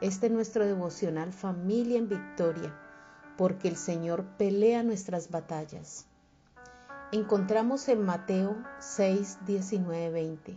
este 0.00 0.28
es 0.28 0.32
nuestro 0.32 0.64
devocional 0.64 1.30
Familia 1.30 1.98
en 1.98 2.08
Victoria, 2.08 2.74
porque 3.36 3.68
el 3.68 3.76
Señor 3.76 4.24
pelea 4.38 4.82
nuestras 4.82 5.30
batallas. 5.30 6.06
Encontramos 7.12 7.86
en 7.88 8.06
Mateo 8.06 8.56
6, 8.78 9.40
19, 9.46 10.10
20. 10.10 10.56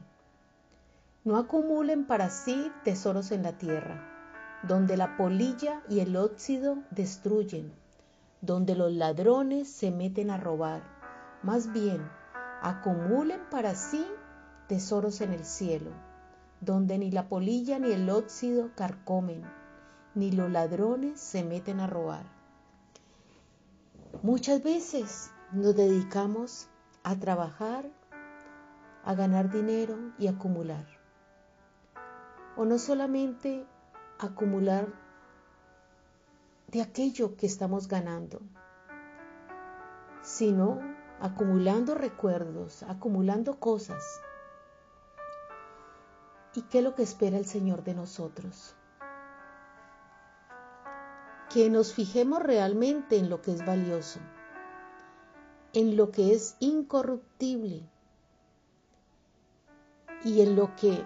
No 1.25 1.37
acumulen 1.37 2.05
para 2.05 2.29
sí 2.29 2.71
tesoros 2.85 3.31
en 3.31 3.43
la 3.43 3.57
tierra, 3.57 4.61
donde 4.63 4.95
la 4.95 5.17
polilla 5.17 5.81
y 5.89 5.99
el 5.99 6.15
óxido 6.15 6.77
destruyen, 6.91 7.73
donde 8.39 8.75
los 8.75 8.93
ladrones 8.93 9.67
se 9.67 9.91
meten 9.91 10.29
a 10.29 10.37
robar. 10.37 10.83
Más 11.41 11.73
bien, 11.73 12.01
acumulen 12.61 13.41
para 13.51 13.75
sí 13.75 14.05
tesoros 14.67 15.19
en 15.19 15.33
el 15.33 15.43
cielo 15.43 16.12
donde 16.63 16.97
ni 16.97 17.11
la 17.11 17.27
polilla 17.27 17.79
ni 17.79 17.91
el 17.91 18.09
óxido 18.09 18.71
carcomen, 18.75 19.43
ni 20.15 20.31
los 20.31 20.49
ladrones 20.49 21.19
se 21.19 21.43
meten 21.43 21.79
a 21.79 21.87
robar. 21.87 22.25
Muchas 24.21 24.63
veces 24.63 25.31
nos 25.51 25.75
dedicamos 25.75 26.69
a 27.03 27.15
trabajar, 27.15 27.89
a 29.03 29.13
ganar 29.15 29.51
dinero 29.51 29.97
y 30.17 30.27
acumular. 30.27 30.85
O 32.55 32.65
no 32.65 32.77
solamente 32.77 33.65
acumular 34.19 34.87
de 36.67 36.81
aquello 36.81 37.35
que 37.35 37.45
estamos 37.45 37.87
ganando, 37.87 38.41
sino 40.21 40.79
acumulando 41.19 41.95
recuerdos, 41.95 42.83
acumulando 42.83 43.59
cosas 43.59 44.21
¿Y 46.55 46.61
qué 46.63 46.79
es 46.79 46.83
lo 46.83 46.93
que 46.93 47.03
espera 47.03 47.37
el 47.37 47.45
Señor 47.45 47.83
de 47.83 47.95
nosotros? 47.95 48.75
Que 51.49 51.69
nos 51.69 51.93
fijemos 51.93 52.41
realmente 52.41 53.17
en 53.17 53.29
lo 53.29 53.41
que 53.41 53.51
es 53.51 53.65
valioso, 53.65 54.19
en 55.73 55.97
lo 55.97 56.11
que 56.11 56.33
es 56.33 56.55
incorruptible 56.59 57.83
y 60.23 60.41
en 60.41 60.55
lo 60.55 60.75
que 60.75 61.05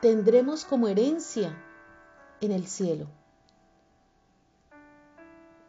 tendremos 0.00 0.64
como 0.64 0.88
herencia 0.88 1.56
en 2.40 2.52
el 2.52 2.66
cielo. 2.66 3.06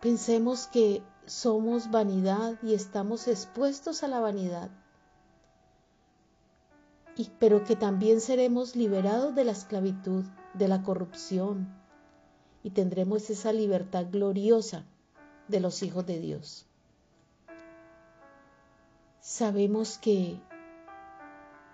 Pensemos 0.01 0.67
que 0.67 1.01
somos 1.25 1.91
vanidad 1.91 2.57
y 2.61 2.73
estamos 2.73 3.27
expuestos 3.27 4.03
a 4.03 4.07
la 4.07 4.19
vanidad 4.19 4.69
pero 7.25 7.64
que 7.66 7.75
también 7.75 8.22
seremos 8.22 8.75
liberados 8.75 9.36
de 9.36 9.44
la 9.44 9.52
esclavitud, 9.52 10.23
de 10.53 10.67
la 10.67 10.84
corrupción, 10.84 11.67
y 12.64 12.72
tendremos 12.72 13.30
esa 13.30 13.52
libertad 13.52 14.06
gloriosa 14.09 14.86
de 15.47 15.59
los 15.59 15.84
hijos 15.84 16.06
de 16.06 16.19
Dios. 16.19 16.66
Sabemos 19.19 19.97
que 19.97 20.40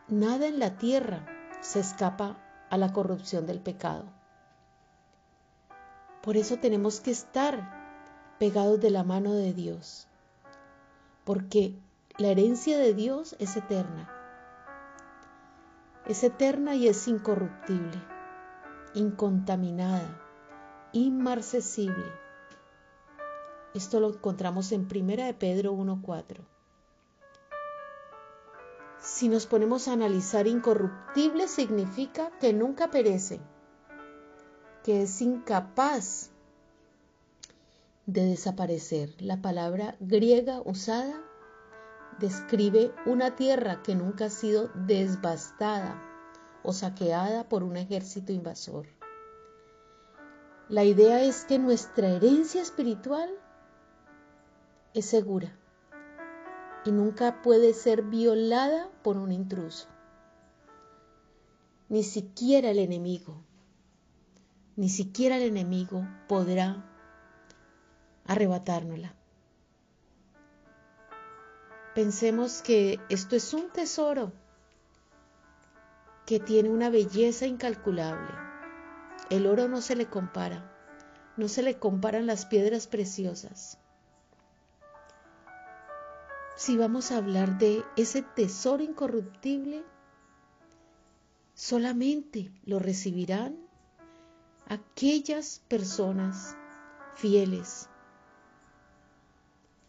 nada 0.08 0.48
en 0.48 0.60
la 0.60 0.78
tierra 0.78 1.26
se 1.62 1.80
escapa 1.80 2.38
a 2.70 2.78
la 2.78 2.92
corrupción 2.92 3.46
del 3.46 3.60
pecado. 3.60 4.06
Por 6.24 6.38
eso 6.38 6.58
tenemos 6.58 7.00
que 7.00 7.12
estar 7.12 8.36
pegados 8.40 8.80
de 8.82 8.90
la 8.90 9.04
mano 9.04 9.34
de 9.34 9.54
Dios, 9.54 10.08
porque 11.24 11.76
la 12.18 12.30
herencia 12.30 12.78
de 12.78 12.94
Dios 12.94 13.36
es 13.40 13.56
eterna 13.58 14.15
es 16.08 16.24
eterna 16.24 16.76
y 16.76 16.88
es 16.88 17.08
incorruptible, 17.08 18.02
incontaminada, 18.94 20.22
inmarcesible. 20.94 22.06
Esto 23.74 24.00
lo 24.00 24.10
encontramos 24.10 24.72
en 24.72 24.88
1 24.90 25.24
de 25.26 25.34
Pedro 25.34 25.74
1.4. 25.74 26.38
Si 29.00 29.30
nos 29.30 29.46
ponemos 29.46 29.88
a 29.88 29.94
analizar, 29.94 30.48
incorruptible 30.48 31.48
significa 31.48 32.32
que 32.40 32.54
nunca 32.54 32.90
perece, 32.90 33.40
que 34.84 35.04
es 35.04 35.22
incapaz 35.22 36.32
de 38.06 38.26
desaparecer. 38.26 39.14
La 39.20 39.42
palabra 39.42 39.96
griega 40.00 40.62
usada 40.64 41.22
describe 42.20 42.94
una 43.06 43.36
tierra 43.36 43.82
que 43.84 43.96
nunca 43.96 44.26
ha 44.26 44.30
sido 44.30 44.70
devastada 44.74 46.02
o 46.64 46.74
saqueada 46.74 47.48
por 47.50 47.64
un 47.64 47.78
ejército 47.78 48.32
invasor. 48.32 48.88
La 50.70 50.84
idea 50.84 51.22
es 51.22 51.46
que 51.46 51.60
nuestra 51.60 52.10
herencia 52.10 52.62
espiritual 52.62 53.30
es 54.94 55.06
segura 55.06 55.56
y 56.86 56.92
nunca 56.92 57.42
puede 57.42 57.74
ser 57.74 58.04
violada 58.04 58.90
por 59.04 59.18
un 59.18 59.32
intruso. 59.32 59.88
Ni 61.90 62.04
siquiera 62.04 62.72
el 62.72 62.80
enemigo, 62.80 63.44
ni 64.76 64.90
siquiera 64.90 65.38
el 65.38 65.44
enemigo 65.44 66.08
podrá 66.28 66.84
arrebatárnosla. 68.26 69.16
Pensemos 71.96 72.62
que 72.62 73.00
esto 73.08 73.38
es 73.38 73.54
un 73.54 73.70
tesoro 73.70 74.34
que 76.26 76.42
tiene 76.42 76.70
una 76.70 76.90
belleza 76.90 77.46
incalculable. 77.46 78.34
El 79.30 79.48
oro 79.48 79.70
no 79.70 79.80
se 79.80 79.96
le 79.96 80.08
compara, 80.08 80.70
no 81.38 81.48
se 81.48 81.64
le 81.64 81.80
comparan 81.80 82.28
las 82.28 82.46
piedras 82.46 82.88
preciosas. 82.88 83.80
Si 86.58 86.76
vamos 86.76 87.12
a 87.12 87.18
hablar 87.18 87.58
de 87.58 87.82
ese 87.96 88.24
tesoro 88.24 88.84
incorruptible, 88.84 89.86
solamente 91.54 92.52
lo 92.66 92.80
recibirán 92.80 93.56
aquellas 94.68 95.62
personas 95.70 96.58
fieles 97.16 97.88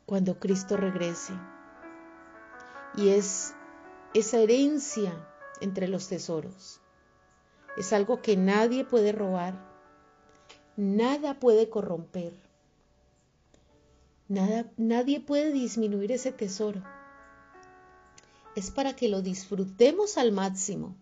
cuando 0.06 0.38
Cristo 0.38 0.76
regrese 0.76 1.32
y 2.96 3.10
es 3.10 3.54
esa 4.14 4.38
herencia 4.38 5.12
entre 5.60 5.88
los 5.88 6.08
tesoros. 6.08 6.80
Es 7.76 7.92
algo 7.92 8.22
que 8.22 8.36
nadie 8.36 8.84
puede 8.84 9.12
robar, 9.12 9.54
nada 10.76 11.38
puede 11.38 11.68
corromper, 11.68 12.32
nada, 14.28 14.70
nadie 14.76 15.20
puede 15.20 15.52
disminuir 15.52 16.12
ese 16.12 16.32
tesoro. 16.32 16.82
Es 18.54 18.70
para 18.70 18.96
que 18.96 19.08
lo 19.08 19.20
disfrutemos 19.20 20.16
al 20.16 20.32
máximo, 20.32 20.96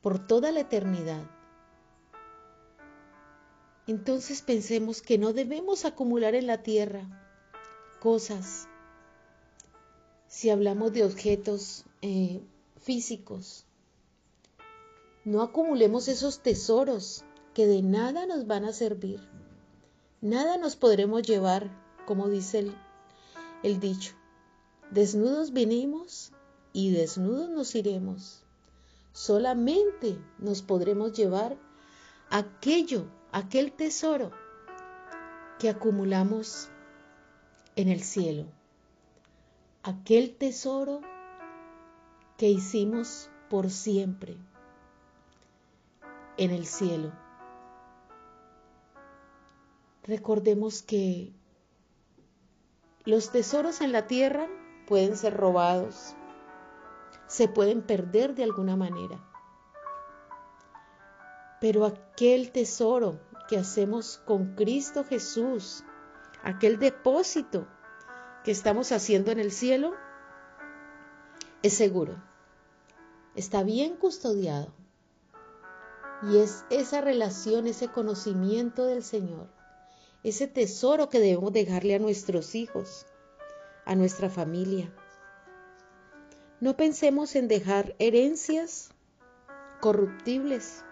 por 0.00 0.24
toda 0.24 0.52
la 0.52 0.60
eternidad. 0.60 1.24
Entonces 3.88 4.42
pensemos 4.42 5.02
que 5.02 5.18
no 5.18 5.32
debemos 5.32 5.84
acumular 5.84 6.36
en 6.36 6.46
la 6.46 6.62
tierra 6.62 7.18
cosas, 7.98 8.68
si 10.32 10.48
hablamos 10.48 10.94
de 10.94 11.04
objetos 11.04 11.84
eh, 12.00 12.40
físicos. 12.80 13.66
No 15.26 15.42
acumulemos 15.42 16.08
esos 16.08 16.40
tesoros 16.42 17.22
que 17.52 17.66
de 17.66 17.82
nada 17.82 18.24
nos 18.24 18.46
van 18.46 18.64
a 18.64 18.72
servir. 18.72 19.20
Nada 20.22 20.56
nos 20.56 20.74
podremos 20.74 21.22
llevar, 21.22 21.70
como 22.06 22.30
dice 22.30 22.60
el, 22.60 22.74
el 23.62 23.78
dicho. 23.78 24.14
Desnudos 24.90 25.52
vinimos 25.52 26.32
y 26.72 26.92
desnudos 26.92 27.50
nos 27.50 27.74
iremos. 27.74 28.42
Solamente 29.12 30.18
nos 30.38 30.62
podremos 30.62 31.12
llevar 31.12 31.58
aquello, 32.30 33.04
aquel 33.32 33.70
tesoro 33.70 34.30
que 35.58 35.68
acumulamos 35.68 36.70
en 37.76 37.88
el 37.88 38.02
cielo 38.02 38.46
aquel 39.82 40.36
tesoro 40.36 41.00
que 42.36 42.48
hicimos 42.48 43.30
por 43.50 43.70
siempre. 43.70 44.36
en 46.38 46.50
el 46.50 46.64
cielo. 46.64 47.12
Recordemos 50.02 50.82
que 50.82 51.30
los 53.04 53.30
tesoros 53.30 53.82
en 53.82 53.92
la 53.92 54.06
tierra 54.06 54.48
pueden 54.86 55.14
ser 55.16 55.36
robados, 55.36 56.16
se 57.26 57.48
pueden 57.48 57.82
perder 57.82 58.34
de 58.34 58.44
alguna 58.44 58.76
manera. 58.76 59.22
Pero 61.60 61.84
aquel 61.84 62.50
tesoro 62.50 63.20
que 63.46 63.58
hacemos 63.58 64.18
con 64.24 64.54
Cristo 64.54 65.04
Jesús, 65.04 65.84
aquel 66.42 66.78
depósito 66.78 67.68
que 68.44 68.50
estamos 68.50 68.92
haciendo 68.92 69.30
en 69.30 69.38
el 69.38 69.52
cielo, 69.52 69.94
es 71.62 71.74
seguro, 71.74 72.16
está 73.34 73.62
bien 73.62 73.96
custodiado. 73.96 74.72
Y 76.30 76.38
es 76.38 76.64
esa 76.70 77.00
relación, 77.00 77.66
ese 77.66 77.88
conocimiento 77.88 78.86
del 78.86 79.02
Señor, 79.02 79.48
ese 80.22 80.46
tesoro 80.46 81.08
que 81.08 81.18
debemos 81.18 81.52
dejarle 81.52 81.96
a 81.96 81.98
nuestros 81.98 82.54
hijos, 82.54 83.06
a 83.84 83.96
nuestra 83.96 84.28
familia. 84.28 84.92
No 86.60 86.76
pensemos 86.76 87.34
en 87.34 87.48
dejar 87.48 87.96
herencias 87.98 88.90
corruptibles, 89.80 90.84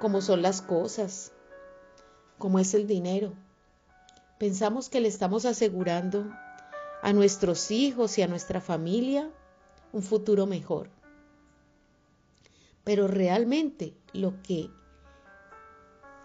como 0.00 0.20
son 0.20 0.40
las 0.42 0.62
cosas, 0.62 1.32
como 2.38 2.60
es 2.60 2.74
el 2.74 2.86
dinero. 2.86 3.32
Pensamos 4.38 4.88
que 4.88 5.00
le 5.00 5.08
estamos 5.08 5.46
asegurando 5.46 6.30
a 7.04 7.12
nuestros 7.12 7.70
hijos 7.70 8.16
y 8.16 8.22
a 8.22 8.26
nuestra 8.26 8.62
familia 8.62 9.30
un 9.92 10.02
futuro 10.02 10.46
mejor. 10.46 10.88
Pero 12.82 13.08
realmente 13.08 13.94
lo 14.14 14.42
que 14.42 14.70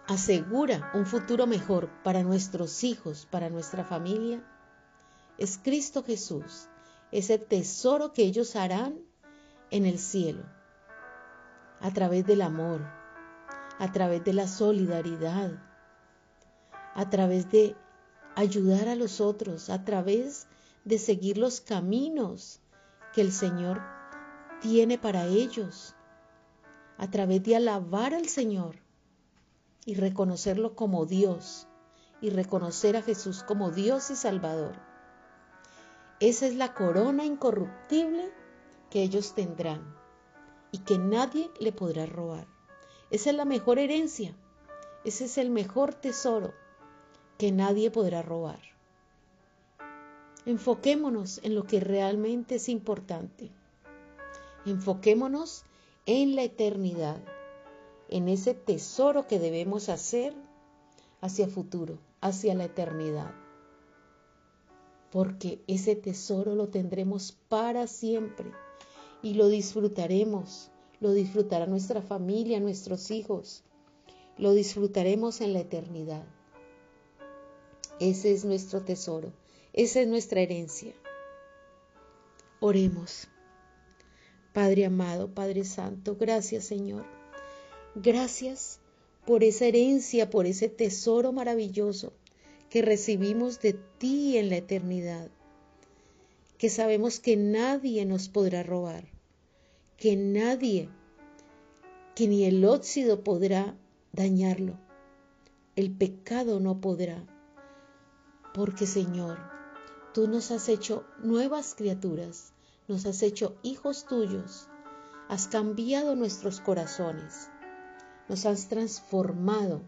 asegura 0.06 0.90
un 0.94 1.04
futuro 1.04 1.46
mejor 1.46 1.90
para 2.02 2.22
nuestros 2.22 2.82
hijos, 2.82 3.28
para 3.30 3.50
nuestra 3.50 3.84
familia, 3.84 4.42
es 5.36 5.60
Cristo 5.62 6.02
Jesús, 6.02 6.68
ese 7.12 7.36
tesoro 7.36 8.14
que 8.14 8.22
ellos 8.22 8.56
harán 8.56 9.00
en 9.70 9.84
el 9.84 9.98
cielo, 9.98 10.44
a 11.80 11.92
través 11.92 12.26
del 12.26 12.40
amor, 12.40 12.80
a 13.78 13.92
través 13.92 14.24
de 14.24 14.32
la 14.32 14.48
solidaridad, 14.48 15.62
a 16.94 17.10
través 17.10 17.50
de 17.50 17.76
ayudar 18.34 18.88
a 18.88 18.94
los 18.94 19.20
otros, 19.20 19.68
a 19.68 19.84
través 19.84 20.46
de 20.84 20.98
seguir 20.98 21.38
los 21.38 21.60
caminos 21.60 22.60
que 23.12 23.20
el 23.20 23.32
Señor 23.32 23.80
tiene 24.60 24.98
para 24.98 25.26
ellos, 25.26 25.94
a 26.98 27.10
través 27.10 27.42
de 27.42 27.56
alabar 27.56 28.14
al 28.14 28.28
Señor 28.28 28.76
y 29.84 29.94
reconocerlo 29.94 30.74
como 30.74 31.06
Dios 31.06 31.66
y 32.20 32.30
reconocer 32.30 32.96
a 32.96 33.02
Jesús 33.02 33.42
como 33.42 33.70
Dios 33.70 34.10
y 34.10 34.16
Salvador. 34.16 34.76
Esa 36.20 36.46
es 36.46 36.54
la 36.54 36.74
corona 36.74 37.24
incorruptible 37.24 38.30
que 38.90 39.02
ellos 39.02 39.34
tendrán 39.34 39.96
y 40.72 40.78
que 40.78 40.98
nadie 40.98 41.50
le 41.58 41.72
podrá 41.72 42.04
robar. 42.04 42.46
Esa 43.10 43.30
es 43.30 43.36
la 43.36 43.46
mejor 43.46 43.78
herencia, 43.78 44.34
ese 45.04 45.24
es 45.24 45.38
el 45.38 45.48
mejor 45.50 45.94
tesoro 45.94 46.52
que 47.38 47.52
nadie 47.52 47.90
podrá 47.90 48.20
robar. 48.20 48.69
Enfoquémonos 50.46 51.40
en 51.42 51.54
lo 51.54 51.64
que 51.64 51.80
realmente 51.80 52.56
es 52.56 52.68
importante. 52.68 53.50
Enfoquémonos 54.66 55.64
en 56.06 56.36
la 56.36 56.42
eternidad, 56.42 57.22
en 58.08 58.28
ese 58.28 58.54
tesoro 58.54 59.26
que 59.26 59.38
debemos 59.38 59.88
hacer 59.88 60.34
hacia 61.20 61.48
futuro, 61.48 61.98
hacia 62.20 62.54
la 62.54 62.64
eternidad. 62.64 63.34
Porque 65.10 65.60
ese 65.66 65.96
tesoro 65.96 66.54
lo 66.54 66.68
tendremos 66.68 67.32
para 67.48 67.86
siempre 67.86 68.50
y 69.22 69.34
lo 69.34 69.48
disfrutaremos 69.48 70.70
lo 71.00 71.12
disfrutará 71.12 71.66
nuestra 71.66 72.02
familia, 72.02 72.60
nuestros 72.60 73.10
hijos, 73.10 73.62
lo 74.36 74.52
disfrutaremos 74.52 75.40
en 75.40 75.54
la 75.54 75.60
eternidad. 75.60 76.24
Ese 77.98 78.32
es 78.32 78.44
nuestro 78.44 78.82
tesoro, 78.82 79.32
esa 79.72 80.00
es 80.00 80.08
nuestra 80.08 80.40
herencia. 80.40 80.92
Oremos. 82.60 83.28
Padre 84.52 84.84
amado, 84.84 85.32
Padre 85.32 85.64
Santo, 85.64 86.16
gracias 86.16 86.64
Señor. 86.64 87.04
Gracias 87.94 88.80
por 89.26 89.44
esa 89.44 89.66
herencia, 89.66 90.30
por 90.30 90.46
ese 90.46 90.68
tesoro 90.68 91.32
maravilloso 91.32 92.12
que 92.68 92.82
recibimos 92.82 93.60
de 93.60 93.74
ti 93.98 94.36
en 94.36 94.48
la 94.48 94.56
eternidad, 94.56 95.30
que 96.58 96.68
sabemos 96.68 97.20
que 97.20 97.36
nadie 97.36 98.04
nos 98.06 98.28
podrá 98.28 98.62
robar 98.62 99.04
que 100.00 100.16
nadie, 100.16 100.88
que 102.14 102.26
ni 102.26 102.44
el 102.46 102.64
óxido 102.64 103.22
podrá 103.22 103.76
dañarlo. 104.12 104.78
El 105.76 105.90
pecado 105.90 106.58
no 106.58 106.80
podrá. 106.80 107.22
Porque 108.54 108.86
Señor, 108.86 109.38
tú 110.12 110.28
nos 110.28 110.50
has 110.50 110.68
hecho 110.68 111.04
nuevas 111.22 111.74
criaturas, 111.74 112.52
nos 112.88 113.06
has 113.06 113.22
hecho 113.22 113.56
hijos 113.62 114.06
tuyos, 114.06 114.68
has 115.28 115.46
cambiado 115.46 116.16
nuestros 116.16 116.60
corazones, 116.60 117.48
nos 118.28 118.46
has 118.46 118.68
transformado, 118.68 119.82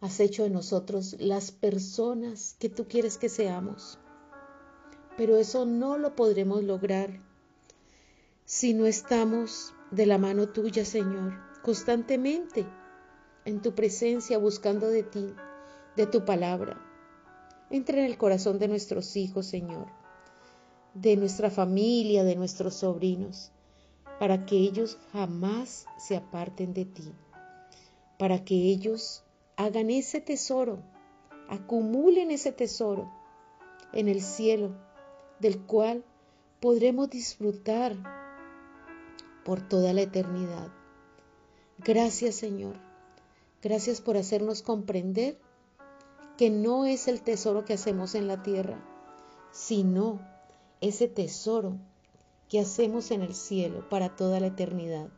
has 0.00 0.20
hecho 0.20 0.42
de 0.42 0.50
nosotros 0.50 1.16
las 1.18 1.50
personas 1.50 2.56
que 2.58 2.68
tú 2.68 2.86
quieres 2.88 3.16
que 3.16 3.28
seamos. 3.28 3.98
Pero 5.16 5.36
eso 5.36 5.64
no 5.64 5.98
lo 5.98 6.14
podremos 6.14 6.62
lograr 6.62 7.20
si 8.44 8.74
no 8.74 8.86
estamos 8.86 9.74
de 9.90 10.06
la 10.06 10.18
mano 10.18 10.48
tuya, 10.48 10.84
Señor, 10.84 11.38
constantemente 11.62 12.66
en 13.44 13.62
tu 13.62 13.74
presencia, 13.74 14.38
buscando 14.38 14.88
de 14.88 15.02
ti, 15.02 15.34
de 15.96 16.06
tu 16.06 16.24
palabra. 16.24 16.91
Entra 17.72 17.98
en 18.00 18.04
el 18.04 18.18
corazón 18.18 18.58
de 18.58 18.68
nuestros 18.68 19.16
hijos, 19.16 19.46
Señor, 19.46 19.86
de 20.92 21.16
nuestra 21.16 21.50
familia, 21.50 22.22
de 22.22 22.36
nuestros 22.36 22.74
sobrinos, 22.74 23.50
para 24.20 24.44
que 24.44 24.56
ellos 24.56 24.98
jamás 25.10 25.86
se 25.96 26.14
aparten 26.14 26.74
de 26.74 26.84
ti, 26.84 27.10
para 28.18 28.44
que 28.44 28.54
ellos 28.54 29.24
hagan 29.56 29.88
ese 29.88 30.20
tesoro, 30.20 30.82
acumulen 31.48 32.30
ese 32.30 32.52
tesoro 32.52 33.10
en 33.94 34.06
el 34.06 34.20
cielo, 34.20 34.76
del 35.40 35.58
cual 35.58 36.04
podremos 36.60 37.08
disfrutar 37.08 37.96
por 39.46 39.66
toda 39.66 39.94
la 39.94 40.02
eternidad. 40.02 40.68
Gracias 41.78 42.34
Señor, 42.34 42.76
gracias 43.62 44.02
por 44.02 44.18
hacernos 44.18 44.60
comprender 44.60 45.40
que 46.36 46.50
no 46.50 46.86
es 46.86 47.08
el 47.08 47.22
tesoro 47.22 47.64
que 47.64 47.74
hacemos 47.74 48.14
en 48.14 48.26
la 48.26 48.42
tierra, 48.42 48.82
sino 49.52 50.20
ese 50.80 51.08
tesoro 51.08 51.76
que 52.48 52.60
hacemos 52.60 53.10
en 53.10 53.22
el 53.22 53.34
cielo 53.34 53.88
para 53.88 54.16
toda 54.16 54.40
la 54.40 54.48
eternidad. 54.48 55.08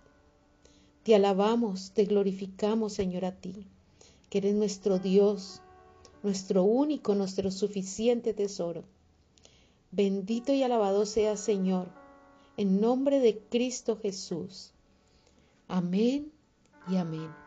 Te 1.02 1.14
alabamos, 1.14 1.92
te 1.92 2.04
glorificamos, 2.04 2.92
Señor, 2.92 3.24
a 3.24 3.32
ti, 3.32 3.66
que 4.30 4.38
eres 4.38 4.54
nuestro 4.54 4.98
Dios, 4.98 5.62
nuestro 6.22 6.62
único, 6.62 7.14
nuestro 7.14 7.50
suficiente 7.50 8.34
tesoro. 8.34 8.84
Bendito 9.90 10.52
y 10.52 10.62
alabado 10.62 11.06
sea, 11.06 11.36
Señor, 11.36 11.88
en 12.56 12.80
nombre 12.80 13.20
de 13.20 13.38
Cristo 13.38 13.96
Jesús. 13.96 14.72
Amén 15.68 16.32
y 16.88 16.96
amén. 16.96 17.43